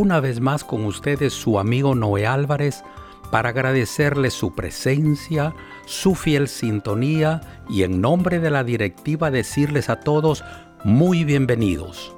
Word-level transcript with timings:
Una 0.00 0.20
vez 0.20 0.40
más 0.40 0.62
con 0.62 0.84
ustedes 0.84 1.32
su 1.32 1.58
amigo 1.58 1.96
Noé 1.96 2.24
Álvarez 2.24 2.84
para 3.32 3.48
agradecerles 3.48 4.32
su 4.32 4.54
presencia, 4.54 5.56
su 5.86 6.14
fiel 6.14 6.46
sintonía 6.46 7.40
y 7.68 7.82
en 7.82 8.00
nombre 8.00 8.38
de 8.38 8.48
la 8.48 8.62
directiva 8.62 9.32
decirles 9.32 9.90
a 9.90 9.98
todos 9.98 10.44
muy 10.84 11.24
bienvenidos. 11.24 12.14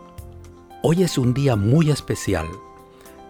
Hoy 0.83 1.05
es 1.05 1.17
un 1.17 1.33
día 1.33 1.57
muy 1.57 1.91
especial. 1.91 2.49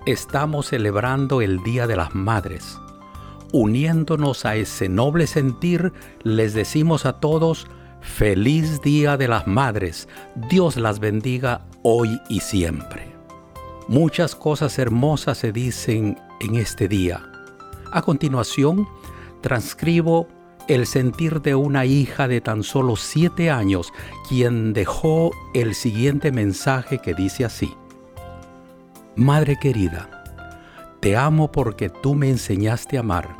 Estamos 0.04 0.70
celebrando 0.70 1.42
el 1.42 1.62
Día 1.62 1.86
de 1.86 1.94
las 1.94 2.12
Madres. 2.16 2.76
Uniéndonos 3.52 4.44
a 4.44 4.56
ese 4.56 4.88
noble 4.88 5.28
sentir, 5.28 5.92
les 6.24 6.54
decimos 6.54 7.06
a 7.06 7.20
todos, 7.20 7.68
feliz 8.00 8.82
Día 8.82 9.16
de 9.16 9.28
las 9.28 9.46
Madres. 9.46 10.08
Dios 10.50 10.76
las 10.76 10.98
bendiga 10.98 11.66
hoy 11.84 12.20
y 12.28 12.40
siempre. 12.40 13.09
Muchas 13.90 14.36
cosas 14.36 14.78
hermosas 14.78 15.38
se 15.38 15.50
dicen 15.50 16.16
en 16.38 16.54
este 16.54 16.86
día. 16.86 17.28
A 17.90 18.02
continuación, 18.02 18.86
transcribo 19.40 20.28
el 20.68 20.86
sentir 20.86 21.42
de 21.42 21.56
una 21.56 21.86
hija 21.86 22.28
de 22.28 22.40
tan 22.40 22.62
solo 22.62 22.94
siete 22.94 23.50
años, 23.50 23.92
quien 24.28 24.74
dejó 24.74 25.32
el 25.54 25.74
siguiente 25.74 26.30
mensaje 26.30 27.00
que 27.00 27.14
dice 27.14 27.44
así. 27.44 27.74
Madre 29.16 29.56
querida, 29.60 30.08
te 31.00 31.16
amo 31.16 31.50
porque 31.50 31.90
tú 31.90 32.14
me 32.14 32.30
enseñaste 32.30 32.96
a 32.96 33.00
amar. 33.00 33.36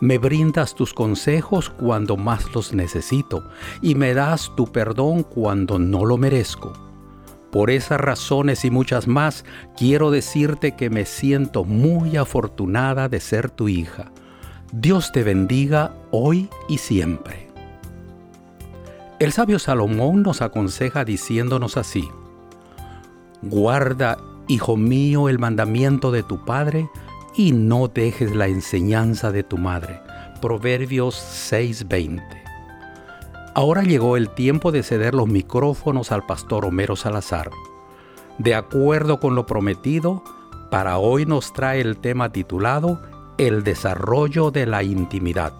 Me 0.00 0.18
brindas 0.18 0.74
tus 0.74 0.92
consejos 0.92 1.70
cuando 1.70 2.16
más 2.16 2.52
los 2.56 2.72
necesito 2.72 3.48
y 3.80 3.94
me 3.94 4.14
das 4.14 4.50
tu 4.56 4.66
perdón 4.66 5.22
cuando 5.22 5.78
no 5.78 6.04
lo 6.04 6.16
merezco. 6.16 6.89
Por 7.50 7.70
esas 7.70 8.00
razones 8.00 8.64
y 8.64 8.70
muchas 8.70 9.08
más, 9.08 9.44
quiero 9.76 10.10
decirte 10.10 10.72
que 10.76 10.88
me 10.88 11.04
siento 11.04 11.64
muy 11.64 12.16
afortunada 12.16 13.08
de 13.08 13.20
ser 13.20 13.50
tu 13.50 13.68
hija. 13.68 14.12
Dios 14.72 15.10
te 15.12 15.24
bendiga 15.24 15.92
hoy 16.12 16.48
y 16.68 16.78
siempre. 16.78 17.48
El 19.18 19.32
sabio 19.32 19.58
Salomón 19.58 20.22
nos 20.22 20.42
aconseja 20.42 21.04
diciéndonos 21.04 21.76
así, 21.76 22.08
Guarda, 23.42 24.18
hijo 24.48 24.76
mío, 24.76 25.28
el 25.28 25.38
mandamiento 25.38 26.12
de 26.12 26.22
tu 26.22 26.44
Padre 26.44 26.88
y 27.36 27.52
no 27.52 27.88
dejes 27.88 28.34
la 28.34 28.48
enseñanza 28.48 29.32
de 29.32 29.42
tu 29.42 29.58
madre. 29.58 30.00
Proverbios 30.40 31.16
6:20. 31.16 32.49
Ahora 33.54 33.82
llegó 33.82 34.16
el 34.16 34.30
tiempo 34.30 34.70
de 34.70 34.82
ceder 34.82 35.14
los 35.14 35.26
micrófonos 35.26 36.12
al 36.12 36.24
pastor 36.24 36.64
Homero 36.64 36.94
Salazar. 36.94 37.50
De 38.38 38.54
acuerdo 38.54 39.18
con 39.18 39.34
lo 39.34 39.44
prometido, 39.46 40.22
para 40.70 40.98
hoy 40.98 41.26
nos 41.26 41.52
trae 41.52 41.80
el 41.80 41.98
tema 41.98 42.30
titulado 42.30 43.02
El 43.38 43.64
desarrollo 43.64 44.50
de 44.52 44.66
la 44.66 44.84
intimidad. 44.84 45.52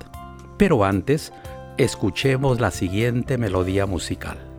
Pero 0.57 0.85
antes, 0.85 1.33
escuchemos 1.79 2.61
la 2.61 2.71
siguiente 2.71 3.39
melodía 3.39 3.87
musical. 3.87 4.50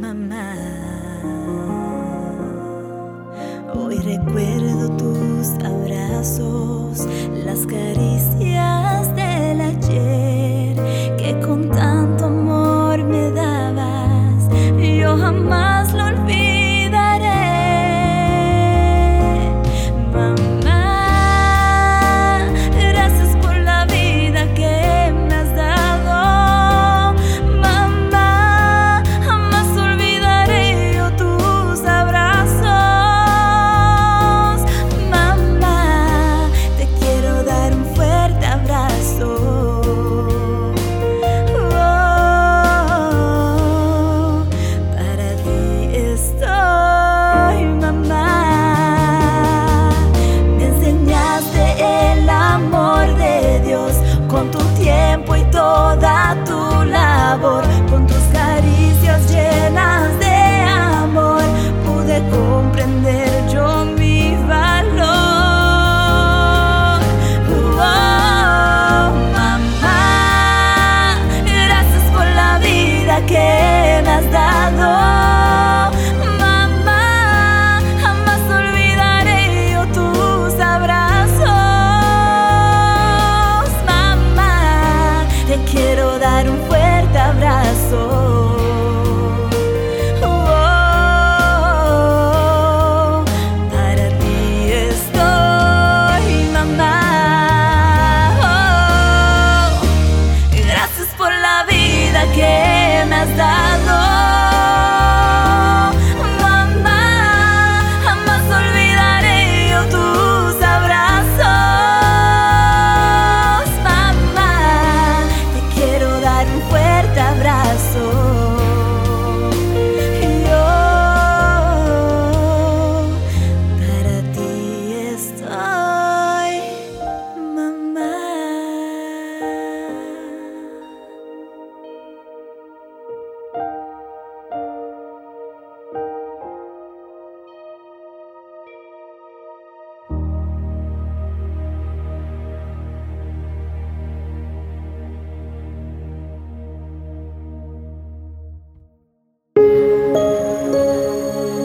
Mamá. 0.00 0.54
Hoy 3.74 3.96
recuerdo 3.98 4.96
tus 4.96 5.48
abrazos, 5.64 7.06
las 7.44 7.66
caricias 7.66 9.14
del 9.16 9.60
ayer 9.60 9.67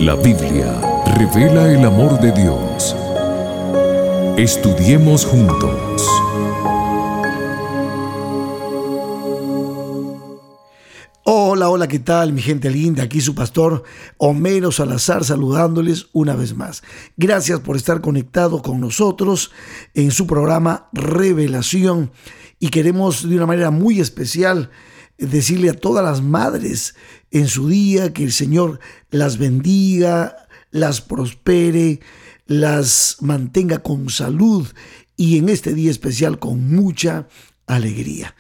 La 0.04 0.16
Biblia 0.16 0.82
revela 1.16 1.72
el 1.72 1.86
amor 1.86 2.20
de 2.20 2.34
Dios. 2.34 2.94
Estudiemos 4.38 5.26
juntos. 5.26 6.06
Hola, 11.24 11.70
hola, 11.70 11.88
¿qué 11.88 12.00
tal 12.00 12.34
mi 12.34 12.42
gente 12.42 12.70
linda? 12.70 13.04
Aquí 13.04 13.22
su 13.22 13.34
pastor 13.34 13.84
Homero 14.18 14.74
Salazar 14.74 15.24
saludándoles 15.24 16.08
una 16.12 16.36
vez 16.36 16.54
más. 16.54 16.84
Gracias 17.16 17.62
por 17.62 17.78
estar 17.78 18.02
conectado 18.02 18.62
con 18.62 18.82
nosotros 18.82 19.52
en 19.94 20.12
su 20.12 20.28
programa 20.28 20.90
Revelación 20.92 22.12
y 22.60 22.72
queremos 22.72 23.30
de 23.30 23.38
una 23.38 23.46
manera 23.46 23.72
muy 23.72 24.02
especial 24.02 24.70
decirle 25.18 25.70
a 25.70 25.74
todas 25.74 26.04
las 26.04 26.22
madres 26.22 26.96
en 27.32 27.48
su 27.48 27.70
día 27.70 28.14
que 28.14 28.24
el 28.24 28.32
Señor 28.32 28.80
las 29.10 29.38
bendiga, 29.38 30.48
las 30.72 31.02
prospere, 31.02 32.00
las 32.46 33.18
mantenga 33.22 33.80
con 33.80 34.10
salud 34.10 34.68
y 35.16 35.38
en 35.38 35.50
este 35.50 35.74
día 35.74 35.92
especial 35.92 36.40
con 36.40 36.74
mucha 36.74 37.28
alegría. 37.68 38.36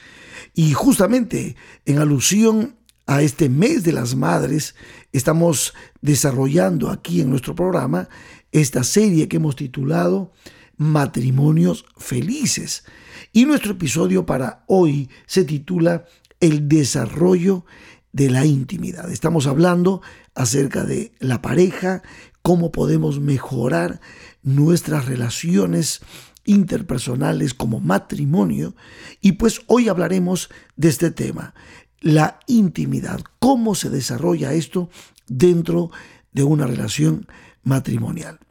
Y 0.54 0.74
justamente 0.74 1.56
en 1.86 2.00
alusión 2.00 2.76
a 3.06 3.22
este 3.22 3.50
mes 3.50 3.84
de 3.84 3.94
las 3.94 4.16
madres, 4.16 4.76
estamos 5.12 5.74
desarrollando 6.02 6.90
aquí 6.90 7.22
en 7.22 7.30
nuestro 7.30 7.56
programa 7.56 8.08
esta 8.52 8.84
serie 8.84 9.28
que 9.28 9.38
hemos 9.38 9.56
titulado 9.56 10.32
Matrimonios 10.78 11.86
Felices. 11.98 12.86
Y 13.32 13.46
nuestro 13.46 13.72
episodio 13.72 14.26
para 14.26 14.64
hoy 14.68 15.10
se 15.26 15.44
titula 15.44 16.06
El 16.44 16.68
desarrollo 16.68 17.64
de 18.12 18.30
la 18.30 18.46
intimidad. 18.46 19.10
Estamos 19.10 19.48
hablando 19.48 20.02
acerca 20.36 20.84
de 20.84 21.14
la 21.20 21.42
pareja, 21.42 22.04
cómo 22.42 22.74
podemos 22.74 23.22
mejorar 23.22 24.02
nuestras 24.42 25.06
relaciones 25.06 26.02
interpersonales 26.44 27.54
como 27.54 27.80
matrimonio. 27.80 28.76
Y 29.22 29.32
pues 29.32 29.62
hoy 29.68 29.88
hablaremos 29.88 30.50
de 30.76 30.90
este 30.90 31.12
tema, 31.12 31.54
la 32.02 32.40
intimidad, 32.48 33.22
cómo 33.40 33.74
se 33.74 33.90
desarrolla 33.90 34.52
esto 34.52 34.90
dentro 35.30 35.92
de 36.34 36.44
una 36.44 36.68
relación 36.68 37.26
matrimonial. 37.64 38.43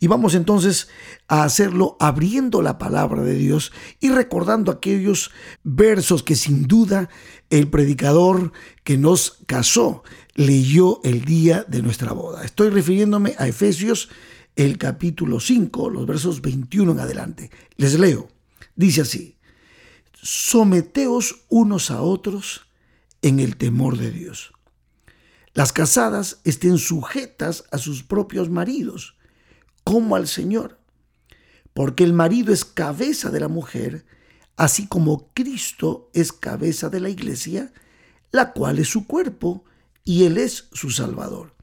Y 0.00 0.06
vamos 0.06 0.34
entonces 0.34 0.88
a 1.28 1.44
hacerlo 1.44 1.96
abriendo 2.00 2.62
la 2.62 2.78
palabra 2.78 3.22
de 3.22 3.34
Dios 3.34 3.72
y 4.00 4.10
recordando 4.10 4.72
aquellos 4.72 5.30
versos 5.62 6.22
que 6.22 6.34
sin 6.34 6.66
duda 6.66 7.08
el 7.50 7.68
predicador 7.68 8.52
que 8.84 8.98
nos 8.98 9.38
casó 9.46 10.02
leyó 10.34 11.00
el 11.04 11.24
día 11.24 11.64
de 11.68 11.82
nuestra 11.82 12.12
boda. 12.12 12.44
Estoy 12.44 12.70
refiriéndome 12.70 13.34
a 13.38 13.46
Efesios 13.46 14.08
el 14.56 14.78
capítulo 14.78 15.38
5, 15.38 15.90
los 15.90 16.06
versos 16.06 16.42
21 16.42 16.92
en 16.92 17.00
adelante. 17.00 17.50
Les 17.76 17.98
leo. 17.98 18.28
Dice 18.74 19.02
así, 19.02 19.36
someteos 20.14 21.44
unos 21.48 21.90
a 21.90 22.02
otros 22.02 22.66
en 23.22 23.40
el 23.40 23.56
temor 23.56 23.98
de 23.98 24.10
Dios. 24.10 24.52
Las 25.54 25.72
casadas 25.72 26.40
estén 26.44 26.78
sujetas 26.78 27.64
a 27.72 27.78
sus 27.78 28.04
propios 28.04 28.48
maridos, 28.48 29.17
como 29.88 30.16
al 30.16 30.28
Señor, 30.28 30.78
porque 31.72 32.04
el 32.04 32.12
marido 32.12 32.52
es 32.52 32.66
cabeza 32.66 33.30
de 33.30 33.40
la 33.40 33.48
mujer, 33.48 34.04
así 34.58 34.86
como 34.86 35.30
Cristo 35.32 36.10
es 36.12 36.30
cabeza 36.30 36.90
de 36.90 37.00
la 37.00 37.08
iglesia, 37.08 37.72
la 38.30 38.52
cual 38.52 38.80
es 38.80 38.88
su 38.88 39.06
cuerpo, 39.06 39.64
y 40.04 40.24
Él 40.24 40.36
es 40.36 40.68
su 40.72 40.90
Salvador. 40.90 41.54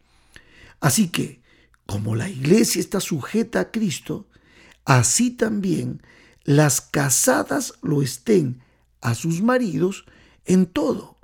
Así 0.80 1.10
que, 1.10 1.44
como 1.86 2.16
la 2.16 2.28
iglesia 2.28 2.80
está 2.80 3.00
sujeta 3.00 3.60
a 3.60 3.72
Cristo, 3.72 4.28
así 4.86 5.30
también 5.30 6.02
las 6.46 6.82
casadas 6.82 7.76
lo 7.84 8.02
estén 8.02 8.64
a 9.02 9.14
sus 9.14 9.44
maridos 9.44 10.06
en 10.46 10.66
todo. 10.66 11.20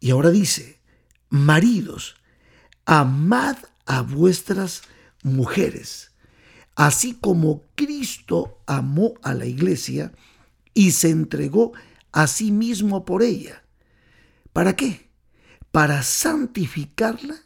Y 0.00 0.10
ahora 0.10 0.30
dice, 0.30 0.80
maridos, 1.28 2.16
amad 2.86 3.56
a 3.86 4.02
vuestras 4.02 4.82
mujeres, 5.22 6.12
así 6.74 7.14
como 7.14 7.62
Cristo 7.74 8.62
amó 8.66 9.14
a 9.22 9.34
la 9.34 9.46
iglesia 9.46 10.12
y 10.74 10.92
se 10.92 11.10
entregó 11.10 11.72
a 12.12 12.26
sí 12.26 12.50
mismo 12.52 13.04
por 13.04 13.22
ella. 13.22 13.64
¿Para 14.52 14.76
qué? 14.76 15.08
Para 15.70 16.02
santificarla 16.02 17.36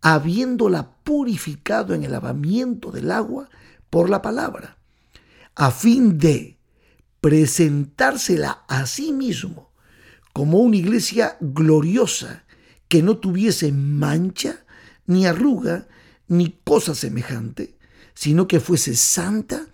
habiéndola 0.00 0.90
purificado 1.02 1.94
en 1.94 2.04
el 2.04 2.12
lavamiento 2.12 2.90
del 2.90 3.10
agua 3.10 3.48
por 3.90 4.10
la 4.10 4.22
palabra, 4.22 4.78
a 5.54 5.70
fin 5.70 6.18
de 6.18 6.58
presentársela 7.20 8.64
a 8.68 8.86
sí 8.86 9.12
mismo 9.12 9.72
como 10.32 10.58
una 10.58 10.76
iglesia 10.76 11.36
gloriosa 11.40 12.44
que 12.86 13.02
no 13.02 13.18
tuviese 13.18 13.72
mancha, 13.72 14.64
ni 15.06 15.26
arruga, 15.26 15.88
ni 16.28 16.60
cosa 16.64 16.94
semejante, 16.94 17.78
sino 18.14 18.46
que 18.46 18.60
fuese 18.60 18.94
santa 18.94 19.66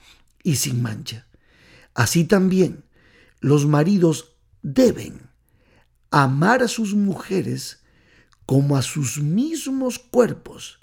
y 0.42 0.56
sin 0.56 0.82
mancha. 0.82 1.26
Así 1.94 2.24
también 2.24 2.84
los 3.40 3.66
maridos 3.66 4.36
deben 4.62 5.30
amar 6.10 6.62
a 6.62 6.68
sus 6.68 6.94
mujeres 6.94 7.82
como 8.46 8.76
a 8.76 8.82
sus 8.82 9.20
mismos 9.20 9.98
cuerpos. 9.98 10.80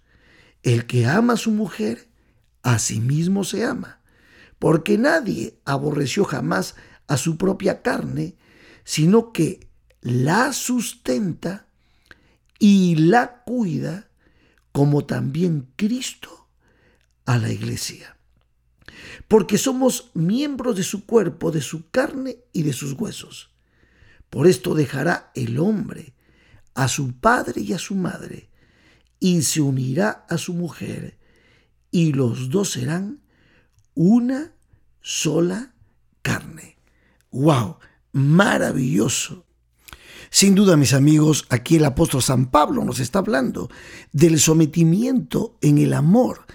El 0.63 0.85
que 0.85 1.07
ama 1.07 1.33
a 1.33 1.37
su 1.37 1.51
mujer, 1.51 2.07
a 2.63 2.77
sí 2.79 2.99
mismo 2.99 3.43
se 3.43 3.65
ama, 3.65 4.01
porque 4.59 4.97
nadie 4.97 5.59
aborreció 5.65 6.23
jamás 6.23 6.75
a 7.07 7.17
su 7.17 7.37
propia 7.37 7.81
carne, 7.81 8.37
sino 8.83 9.31
que 9.31 9.69
la 10.01 10.53
sustenta 10.53 11.67
y 12.59 12.95
la 12.95 13.41
cuida, 13.43 14.10
como 14.71 15.05
también 15.05 15.69
Cristo 15.75 16.47
a 17.25 17.37
la 17.37 17.51
iglesia. 17.51 18.17
Porque 19.27 19.57
somos 19.57 20.11
miembros 20.13 20.75
de 20.75 20.83
su 20.83 21.05
cuerpo, 21.05 21.51
de 21.51 21.61
su 21.61 21.89
carne 21.89 22.37
y 22.53 22.63
de 22.63 22.73
sus 22.73 22.93
huesos. 22.93 23.51
Por 24.29 24.47
esto 24.47 24.73
dejará 24.73 25.31
el 25.35 25.59
hombre 25.59 26.13
a 26.73 26.87
su 26.87 27.13
padre 27.13 27.61
y 27.61 27.73
a 27.73 27.79
su 27.79 27.95
madre, 27.95 28.49
y 29.19 29.41
se 29.41 29.61
unirá 29.61 30.25
a 30.29 30.37
su 30.37 30.53
mujer, 30.53 31.19
y 31.91 32.13
los 32.13 32.49
dos 32.49 32.71
serán 32.71 33.21
una 33.93 34.53
sola 35.01 35.73
carne. 36.21 36.77
¡Wow! 37.31 37.77
Maravilloso. 38.13 39.45
Sin 40.33 40.55
duda, 40.55 40.77
mis 40.77 40.93
amigos, 40.93 41.45
aquí 41.49 41.75
el 41.75 41.83
apóstol 41.83 42.23
San 42.23 42.51
Pablo 42.51 42.85
nos 42.85 43.01
está 43.01 43.19
hablando 43.19 43.69
del 44.13 44.39
sometimiento 44.39 45.57
en 45.59 45.77
el 45.77 45.93
amor, 45.93 46.45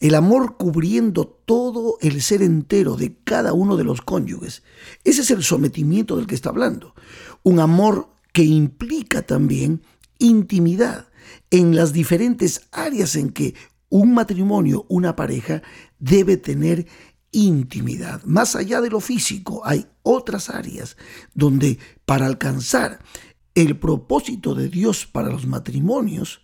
el 0.00 0.14
amor 0.14 0.56
cubriendo 0.56 1.26
todo 1.26 1.98
el 2.00 2.22
ser 2.22 2.40
entero 2.40 2.96
de 2.96 3.14
cada 3.24 3.52
uno 3.52 3.76
de 3.76 3.84
los 3.84 4.00
cónyuges. 4.00 4.62
Ese 5.04 5.20
es 5.20 5.30
el 5.30 5.42
sometimiento 5.42 6.16
del 6.16 6.26
que 6.26 6.34
está 6.34 6.48
hablando. 6.48 6.94
Un 7.42 7.60
amor 7.60 8.08
que 8.32 8.42
implica 8.42 9.20
también 9.20 9.82
intimidad 10.18 11.08
en 11.50 11.76
las 11.76 11.92
diferentes 11.92 12.62
áreas 12.72 13.16
en 13.16 13.28
que 13.28 13.54
un 13.90 14.14
matrimonio, 14.14 14.86
una 14.88 15.14
pareja, 15.14 15.60
debe 15.98 16.38
tener 16.38 16.86
intimidad. 17.32 18.22
Más 18.24 18.56
allá 18.56 18.80
de 18.80 18.88
lo 18.88 19.00
físico, 19.00 19.60
hay 19.64 19.86
otras 20.02 20.48
áreas 20.48 20.96
donde 21.34 21.78
para 22.06 22.24
alcanzar 22.24 22.98
el 23.56 23.78
propósito 23.78 24.54
de 24.54 24.68
Dios 24.68 25.06
para 25.06 25.30
los 25.30 25.46
matrimonios, 25.46 26.40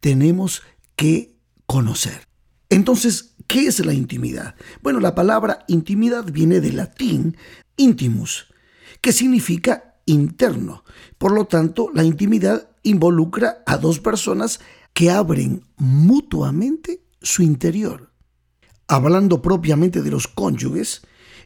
tenemos 0.00 0.62
que 0.96 1.36
conocer. 1.66 2.26
Entonces, 2.70 3.34
¿qué 3.46 3.66
es 3.66 3.84
la 3.84 3.92
intimidad? 3.92 4.54
Bueno, 4.80 5.00
la 5.00 5.14
palabra 5.14 5.64
intimidad 5.68 6.24
viene 6.24 6.60
del 6.60 6.76
latín 6.76 7.36
intimus, 7.76 8.46
que 9.00 9.12
significa 9.12 9.96
interno. 10.06 10.84
Por 11.18 11.32
lo 11.32 11.46
tanto, 11.46 11.90
la 11.92 12.04
intimidad 12.04 12.70
involucra 12.84 13.62
a 13.66 13.76
dos 13.76 13.98
personas 13.98 14.60
que 14.92 15.10
abren 15.10 15.64
mutuamente 15.76 17.02
su 17.20 17.42
interior. 17.42 18.12
Hablando 18.86 19.42
propiamente 19.42 20.02
de 20.02 20.10
los 20.10 20.28
cónyuges, 20.28 21.02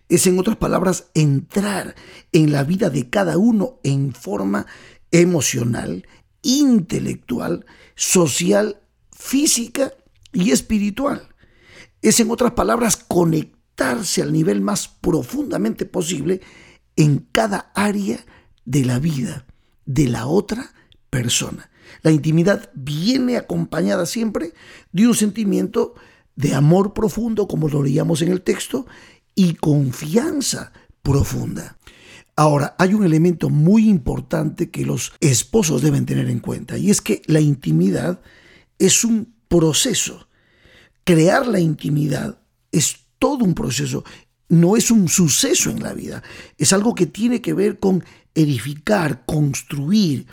es 0.08 0.26
en 0.26 0.38
otras 0.38 0.56
palabras 0.56 1.10
entrar 1.14 1.94
en 2.32 2.52
la 2.52 2.64
vida 2.64 2.90
de 2.90 3.10
cada 3.10 3.36
uno 3.36 3.78
en 3.84 4.12
forma 4.12 4.66
emocional, 5.10 6.06
intelectual, 6.42 7.66
social, 7.94 8.80
física 9.12 9.92
y 10.32 10.50
espiritual. 10.50 11.28
Es 12.02 12.20
en 12.20 12.30
otras 12.30 12.52
palabras 12.52 12.96
conectarse 12.96 14.22
al 14.22 14.32
nivel 14.32 14.60
más 14.60 14.88
profundamente 14.88 15.84
posible 15.84 16.40
en 16.96 17.26
cada 17.32 17.72
área 17.74 18.24
de 18.64 18.84
la 18.84 18.98
vida 18.98 19.46
de 19.88 20.06
la 20.06 20.26
otra 20.26 20.72
persona. 21.10 21.70
La 22.02 22.10
intimidad 22.10 22.70
viene 22.74 23.36
acompañada 23.36 24.04
siempre 24.04 24.52
de 24.92 25.08
un 25.08 25.14
sentimiento 25.14 25.94
de 26.36 26.54
amor 26.54 26.92
profundo, 26.92 27.48
como 27.48 27.68
lo 27.68 27.82
leíamos 27.82 28.22
en 28.22 28.30
el 28.30 28.42
texto, 28.42 28.86
y 29.34 29.54
confianza 29.54 30.72
profunda. 31.02 31.77
Ahora, 32.38 32.76
hay 32.78 32.94
un 32.94 33.04
elemento 33.04 33.50
muy 33.50 33.88
importante 33.88 34.70
que 34.70 34.86
los 34.86 35.12
esposos 35.18 35.82
deben 35.82 36.06
tener 36.06 36.30
en 36.30 36.38
cuenta, 36.38 36.78
y 36.78 36.88
es 36.88 37.00
que 37.00 37.20
la 37.26 37.40
intimidad 37.40 38.20
es 38.78 39.02
un 39.02 39.34
proceso. 39.48 40.28
Crear 41.02 41.48
la 41.48 41.58
intimidad 41.58 42.40
es 42.70 42.94
todo 43.18 43.44
un 43.44 43.54
proceso, 43.54 44.04
no 44.48 44.76
es 44.76 44.92
un 44.92 45.08
suceso 45.08 45.68
en 45.70 45.82
la 45.82 45.94
vida, 45.94 46.22
es 46.56 46.72
algo 46.72 46.94
que 46.94 47.06
tiene 47.06 47.40
que 47.40 47.54
ver 47.54 47.80
con 47.80 48.04
edificar, 48.36 49.24
construir. 49.26 50.28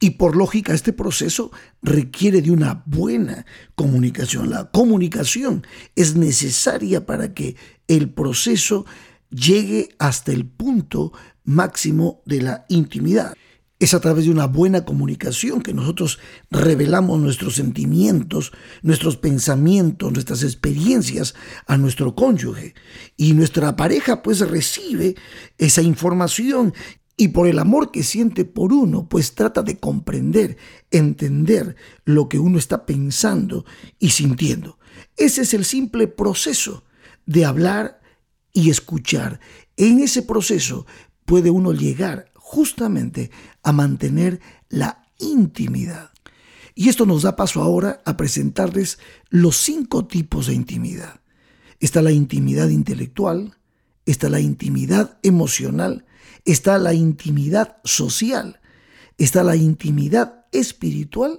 Y 0.00 0.12
por 0.12 0.36
lógica, 0.36 0.72
este 0.72 0.94
proceso 0.94 1.50
requiere 1.82 2.40
de 2.40 2.52
una 2.52 2.84
buena 2.86 3.44
comunicación. 3.74 4.48
La 4.48 4.70
comunicación 4.70 5.66
es 5.94 6.16
necesaria 6.16 7.04
para 7.04 7.34
que 7.34 7.56
el 7.86 8.08
proceso 8.08 8.86
llegue 9.30 9.90
hasta 9.98 10.32
el 10.32 10.46
punto 10.46 11.12
máximo 11.44 12.22
de 12.26 12.42
la 12.42 12.66
intimidad. 12.68 13.34
Es 13.78 13.94
a 13.94 14.00
través 14.00 14.26
de 14.26 14.30
una 14.30 14.46
buena 14.46 14.84
comunicación 14.84 15.62
que 15.62 15.72
nosotros 15.72 16.18
revelamos 16.50 17.18
nuestros 17.18 17.54
sentimientos, 17.54 18.52
nuestros 18.82 19.16
pensamientos, 19.16 20.12
nuestras 20.12 20.42
experiencias 20.42 21.34
a 21.66 21.78
nuestro 21.78 22.14
cónyuge. 22.14 22.74
Y 23.16 23.32
nuestra 23.32 23.76
pareja 23.76 24.22
pues 24.22 24.40
recibe 24.40 25.16
esa 25.56 25.80
información 25.80 26.74
y 27.16 27.28
por 27.28 27.46
el 27.46 27.58
amor 27.58 27.90
que 27.90 28.02
siente 28.02 28.46
por 28.46 28.72
uno, 28.72 29.06
pues 29.08 29.34
trata 29.34 29.62
de 29.62 29.78
comprender, 29.78 30.56
entender 30.90 31.76
lo 32.06 32.28
que 32.28 32.38
uno 32.38 32.58
está 32.58 32.86
pensando 32.86 33.64
y 33.98 34.10
sintiendo. 34.10 34.78
Ese 35.18 35.42
es 35.42 35.52
el 35.52 35.66
simple 35.66 36.06
proceso 36.06 36.84
de 37.26 37.44
hablar 37.44 38.00
y 38.52 38.70
escuchar. 38.70 39.38
En 39.76 40.00
ese 40.00 40.22
proceso 40.22 40.86
puede 41.30 41.50
uno 41.50 41.72
llegar 41.72 42.32
justamente 42.34 43.30
a 43.62 43.70
mantener 43.70 44.40
la 44.68 45.06
intimidad. 45.20 46.10
Y 46.74 46.88
esto 46.88 47.06
nos 47.06 47.22
da 47.22 47.36
paso 47.36 47.62
ahora 47.62 48.02
a 48.04 48.16
presentarles 48.16 48.98
los 49.28 49.56
cinco 49.56 50.08
tipos 50.08 50.48
de 50.48 50.54
intimidad. 50.54 51.20
Está 51.78 52.02
la 52.02 52.10
intimidad 52.10 52.68
intelectual, 52.70 53.56
está 54.06 54.28
la 54.28 54.40
intimidad 54.40 55.20
emocional, 55.22 56.04
está 56.44 56.78
la 56.78 56.94
intimidad 56.94 57.76
social, 57.84 58.58
está 59.16 59.44
la 59.44 59.54
intimidad 59.54 60.46
espiritual 60.50 61.38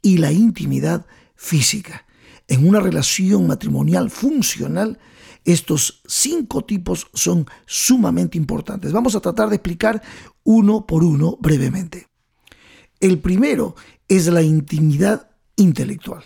y 0.00 0.16
la 0.16 0.32
intimidad 0.32 1.04
física. 1.34 2.06
En 2.48 2.66
una 2.66 2.80
relación 2.80 3.46
matrimonial 3.46 4.08
funcional, 4.08 4.98
estos 5.46 6.02
cinco 6.06 6.64
tipos 6.64 7.06
son 7.14 7.46
sumamente 7.66 8.36
importantes. 8.36 8.92
Vamos 8.92 9.14
a 9.14 9.20
tratar 9.20 9.48
de 9.48 9.56
explicar 9.56 10.02
uno 10.42 10.86
por 10.86 11.04
uno 11.04 11.38
brevemente. 11.40 12.08
El 12.98 13.20
primero 13.20 13.76
es 14.08 14.26
la 14.26 14.42
intimidad 14.42 15.30
intelectual. 15.54 16.24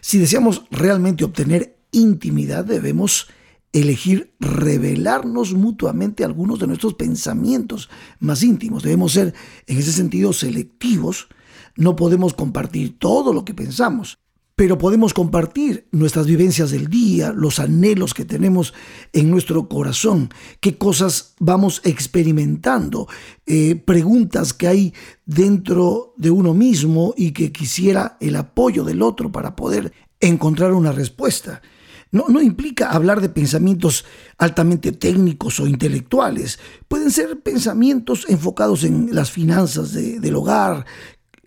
Si 0.00 0.18
deseamos 0.18 0.64
realmente 0.70 1.24
obtener 1.24 1.78
intimidad, 1.92 2.64
debemos 2.64 3.28
elegir 3.72 4.34
revelarnos 4.40 5.52
mutuamente 5.54 6.24
algunos 6.24 6.58
de 6.58 6.66
nuestros 6.66 6.94
pensamientos 6.94 7.88
más 8.18 8.42
íntimos. 8.42 8.82
Debemos 8.82 9.12
ser, 9.12 9.32
en 9.66 9.78
ese 9.78 9.92
sentido, 9.92 10.32
selectivos. 10.32 11.28
No 11.76 11.94
podemos 11.94 12.34
compartir 12.34 12.98
todo 12.98 13.32
lo 13.32 13.44
que 13.44 13.54
pensamos 13.54 14.18
pero 14.56 14.78
podemos 14.78 15.12
compartir 15.12 15.86
nuestras 15.92 16.26
vivencias 16.26 16.70
del 16.70 16.88
día, 16.88 17.30
los 17.30 17.58
anhelos 17.58 18.14
que 18.14 18.24
tenemos 18.24 18.72
en 19.12 19.30
nuestro 19.30 19.68
corazón, 19.68 20.30
qué 20.60 20.78
cosas 20.78 21.34
vamos 21.38 21.82
experimentando, 21.84 23.06
eh, 23.44 23.76
preguntas 23.76 24.54
que 24.54 24.66
hay 24.66 24.94
dentro 25.26 26.14
de 26.16 26.30
uno 26.30 26.54
mismo 26.54 27.12
y 27.18 27.32
que 27.32 27.52
quisiera 27.52 28.16
el 28.18 28.34
apoyo 28.34 28.82
del 28.82 29.02
otro 29.02 29.30
para 29.30 29.54
poder 29.54 29.92
encontrar 30.20 30.72
una 30.72 30.90
respuesta. 30.90 31.60
No, 32.12 32.26
no, 32.28 32.40
implica 32.40 32.90
hablar 32.90 33.20
de 33.20 33.28
pensamientos 33.28 34.06
altamente 34.38 34.92
técnicos 34.92 35.60
o 35.60 35.66
intelectuales. 35.66 36.58
Pueden 36.88 37.10
ser 37.10 37.40
pensamientos 37.42 38.24
enfocados 38.28 38.84
en 38.84 39.14
las 39.14 39.30
finanzas 39.32 39.92
del 39.92 40.36
hogar, 40.36 40.86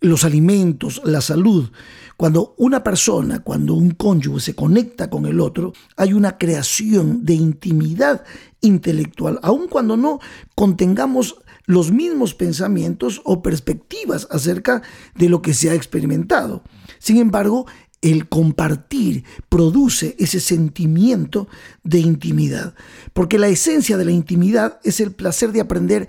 los 0.02 0.24
alimentos, 0.24 1.02
la 1.04 1.22
salud. 1.22 1.72
Cuando 2.18 2.54
una 2.58 2.84
persona, 2.84 3.40
cuando 3.40 3.74
un 3.76 3.92
cónyuge 3.92 4.42
se 4.42 4.56
conecta 4.56 5.10
con 5.10 5.26
el 5.26 5.40
otro, 5.40 5.74
hay 5.96 6.14
una 6.14 6.38
creación 6.38 7.24
de 7.24 7.34
intimidad 7.34 8.24
intelectual, 8.62 9.40
aun 9.42 9.68
cuando 9.68 9.96
no 9.96 10.20
contengamos 10.56 11.38
los 11.66 11.92
mismos 11.92 12.34
pensamientos 12.34 13.22
o 13.26 13.42
perspectivas 13.42 14.28
acerca 14.32 14.82
de 15.16 15.30
lo 15.30 15.42
que 15.42 15.54
se 15.54 15.70
ha 15.70 15.76
experimentado. 15.76 16.64
Sin 16.98 17.18
embargo, 17.18 17.68
el 18.02 18.28
compartir 18.28 19.24
produce 19.50 20.16
ese 20.20 20.40
sentimiento 20.40 21.48
de 21.84 22.00
intimidad, 22.00 22.74
porque 23.14 23.38
la 23.38 23.50
esencia 23.50 23.98
de 23.98 24.06
la 24.06 24.12
intimidad 24.12 24.80
es 24.84 25.00
el 25.00 25.12
placer 25.12 25.52
de 25.52 25.62
aprender 25.62 26.08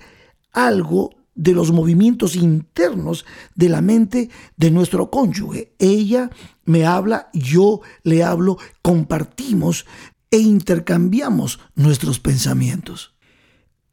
algo 0.51 1.11
de 1.35 1.53
los 1.53 1.71
movimientos 1.71 2.35
internos 2.35 3.25
de 3.55 3.69
la 3.69 3.81
mente 3.81 4.29
de 4.57 4.71
nuestro 4.71 5.09
cónyuge. 5.09 5.73
Ella 5.79 6.29
me 6.65 6.85
habla, 6.85 7.29
yo 7.33 7.81
le 8.03 8.23
hablo, 8.23 8.57
compartimos 8.81 9.85
e 10.29 10.37
intercambiamos 10.39 11.59
nuestros 11.75 12.19
pensamientos. 12.19 13.15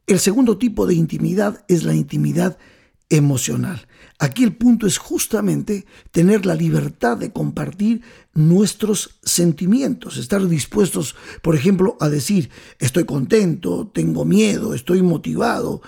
El 0.07 0.19
segundo 0.19 0.57
tipo 0.57 0.87
de 0.87 0.95
intimidad 0.95 1.63
es 1.67 1.83
la 1.83 1.93
intimidad 1.93 2.57
emocional. 3.09 3.87
Aquí 4.19 4.43
el 4.43 4.55
punto 4.55 4.85
es 4.85 4.97
justamente 4.97 5.85
tener 6.11 6.45
la 6.45 6.55
libertad 6.55 7.17
de 7.17 7.31
compartir 7.31 8.01
nuestros 8.33 9.19
sentimientos, 9.23 10.17
estar 10.17 10.47
dispuestos, 10.47 11.15
por 11.41 11.55
ejemplo, 11.55 11.97
a 11.99 12.09
decir, 12.09 12.49
estoy 12.79 13.05
contento, 13.05 13.87
tengo 13.93 14.25
miedo, 14.25 14.73
estoy 14.73 15.01
motivado, 15.01 15.81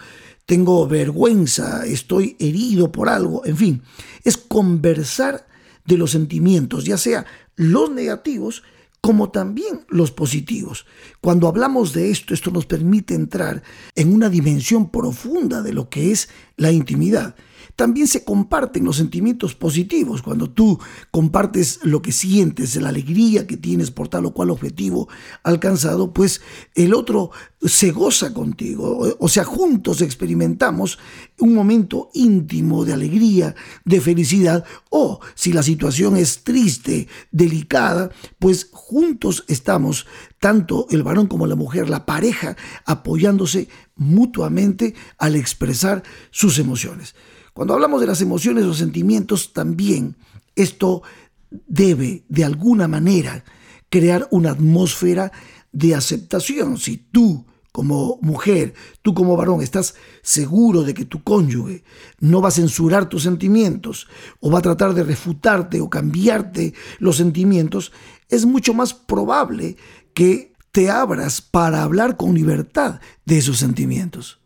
tengo 0.51 0.85
vergüenza, 0.85 1.85
estoy 1.85 2.35
herido 2.37 2.91
por 2.91 3.07
algo, 3.07 3.45
en 3.45 3.55
fin, 3.55 3.83
es 4.25 4.35
conversar 4.35 5.47
de 5.85 5.97
los 5.97 6.11
sentimientos, 6.11 6.83
ya 6.83 6.97
sea 6.97 7.25
los 7.55 7.89
negativos 7.89 8.61
como 8.99 9.31
también 9.31 9.85
los 9.87 10.11
positivos. 10.11 10.85
Cuando 11.21 11.47
hablamos 11.47 11.93
de 11.93 12.11
esto, 12.11 12.33
esto 12.33 12.51
nos 12.51 12.65
permite 12.65 13.13
entrar 13.13 13.63
en 13.95 14.13
una 14.13 14.27
dimensión 14.27 14.89
profunda 14.91 15.61
de 15.61 15.71
lo 15.71 15.87
que 15.87 16.11
es 16.11 16.27
la 16.57 16.73
intimidad 16.73 17.33
también 17.75 18.07
se 18.07 18.23
comparten 18.23 18.85
los 18.85 18.97
sentimientos 18.97 19.55
positivos. 19.55 20.21
Cuando 20.21 20.49
tú 20.49 20.79
compartes 21.11 21.79
lo 21.83 22.01
que 22.01 22.11
sientes, 22.11 22.75
la 22.75 22.89
alegría 22.89 23.47
que 23.47 23.57
tienes 23.57 23.91
por 23.91 24.07
tal 24.07 24.25
o 24.25 24.33
cual 24.33 24.49
objetivo 24.49 25.07
alcanzado, 25.43 26.13
pues 26.13 26.41
el 26.75 26.93
otro 26.93 27.31
se 27.61 27.91
goza 27.91 28.33
contigo. 28.33 29.15
O 29.19 29.29
sea, 29.29 29.43
juntos 29.43 30.01
experimentamos 30.01 30.97
un 31.39 31.53
momento 31.53 32.09
íntimo 32.13 32.85
de 32.85 32.93
alegría, 32.93 33.55
de 33.85 34.01
felicidad. 34.01 34.65
O 34.89 35.19
si 35.35 35.53
la 35.53 35.63
situación 35.63 36.17
es 36.17 36.43
triste, 36.43 37.07
delicada, 37.31 38.11
pues 38.39 38.69
juntos 38.71 39.45
estamos, 39.47 40.07
tanto 40.39 40.87
el 40.89 41.03
varón 41.03 41.27
como 41.27 41.47
la 41.47 41.55
mujer, 41.55 41.89
la 41.89 42.05
pareja, 42.05 42.57
apoyándose 42.85 43.67
mutuamente 43.95 44.95
al 45.17 45.35
expresar 45.35 46.03
sus 46.31 46.57
emociones. 46.57 47.15
Cuando 47.53 47.73
hablamos 47.73 48.01
de 48.01 48.07
las 48.07 48.21
emociones 48.21 48.65
o 48.65 48.73
sentimientos, 48.73 49.53
también 49.53 50.15
esto 50.55 51.03
debe 51.49 52.23
de 52.29 52.45
alguna 52.45 52.87
manera 52.87 53.43
crear 53.89 54.27
una 54.31 54.51
atmósfera 54.51 55.31
de 55.71 55.95
aceptación. 55.95 56.77
Si 56.77 56.97
tú 56.97 57.45
como 57.71 58.19
mujer, 58.21 58.73
tú 59.01 59.13
como 59.13 59.37
varón, 59.37 59.61
estás 59.61 59.95
seguro 60.21 60.83
de 60.83 60.93
que 60.93 61.05
tu 61.05 61.23
cónyuge 61.23 61.83
no 62.19 62.41
va 62.41 62.49
a 62.49 62.51
censurar 62.51 63.07
tus 63.07 63.23
sentimientos 63.23 64.07
o 64.39 64.51
va 64.51 64.59
a 64.59 64.61
tratar 64.61 64.93
de 64.93 65.03
refutarte 65.03 65.79
o 65.79 65.89
cambiarte 65.89 66.73
los 66.99 67.17
sentimientos, 67.17 67.93
es 68.27 68.45
mucho 68.45 68.73
más 68.73 68.93
probable 68.93 69.77
que 70.13 70.53
te 70.71 70.89
abras 70.89 71.41
para 71.41 71.83
hablar 71.83 72.17
con 72.17 72.33
libertad 72.33 72.99
de 73.25 73.37
esos 73.37 73.57
sentimientos. 73.57 74.40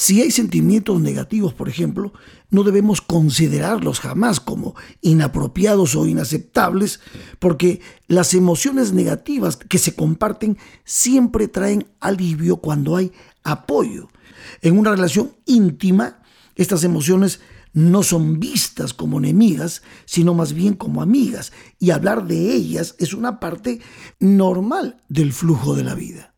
Si 0.00 0.22
hay 0.22 0.30
sentimientos 0.30 0.98
negativos, 0.98 1.52
por 1.52 1.68
ejemplo, 1.68 2.14
no 2.48 2.62
debemos 2.62 3.02
considerarlos 3.02 4.00
jamás 4.00 4.40
como 4.40 4.74
inapropiados 5.02 5.94
o 5.94 6.06
inaceptables, 6.06 7.00
porque 7.38 7.82
las 8.08 8.32
emociones 8.32 8.94
negativas 8.94 9.56
que 9.58 9.76
se 9.76 9.94
comparten 9.94 10.56
siempre 10.84 11.48
traen 11.48 11.86
alivio 12.00 12.56
cuando 12.56 12.96
hay 12.96 13.12
apoyo. 13.44 14.08
En 14.62 14.78
una 14.78 14.92
relación 14.92 15.32
íntima, 15.44 16.22
estas 16.56 16.82
emociones 16.82 17.40
no 17.74 18.02
son 18.02 18.40
vistas 18.40 18.94
como 18.94 19.18
enemigas, 19.18 19.82
sino 20.06 20.32
más 20.32 20.54
bien 20.54 20.72
como 20.72 21.02
amigas. 21.02 21.52
Y 21.78 21.90
hablar 21.90 22.26
de 22.26 22.54
ellas 22.54 22.94
es 22.98 23.12
una 23.12 23.38
parte 23.38 23.80
normal 24.18 24.96
del 25.10 25.34
flujo 25.34 25.76
de 25.76 25.84
la 25.84 25.94
vida. 25.94 26.29